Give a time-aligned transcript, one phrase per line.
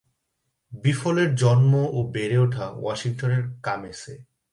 [0.73, 4.15] বিফলের জন্ম ও বেড়ে ওঠা ওয়াশিংটনের কামেসে।